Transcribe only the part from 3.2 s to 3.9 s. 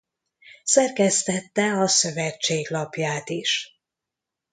is.